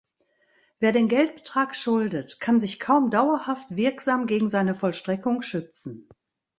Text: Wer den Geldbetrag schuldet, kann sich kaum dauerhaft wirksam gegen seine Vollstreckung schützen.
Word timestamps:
Wer 0.79 0.93
den 0.93 1.09
Geldbetrag 1.09 1.75
schuldet, 1.75 2.39
kann 2.39 2.59
sich 2.59 2.79
kaum 2.79 3.11
dauerhaft 3.11 3.75
wirksam 3.75 4.25
gegen 4.25 4.49
seine 4.49 4.73
Vollstreckung 4.73 5.43
schützen. 5.43 6.09